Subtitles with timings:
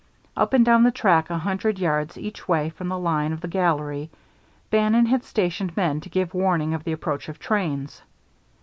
[0.35, 3.47] Up and down the track a hundred yards each way from the line of the
[3.47, 4.09] gallery
[4.71, 8.01] Bannon had stationed men to give warning of the approach of trains.